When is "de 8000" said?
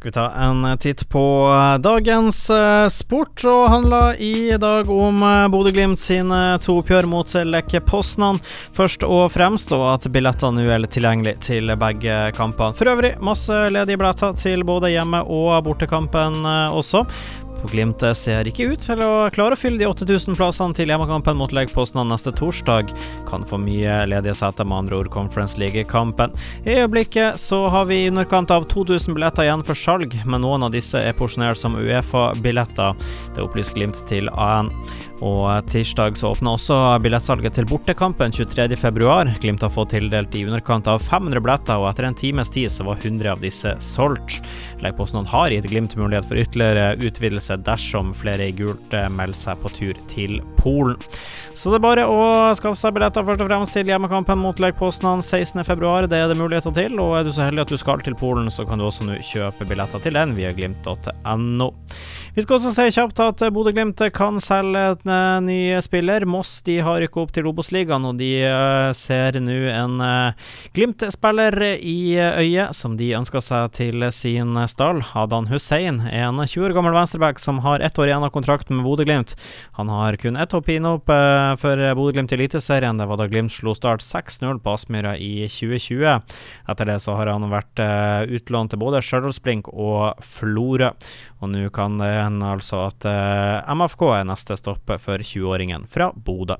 19.78-20.36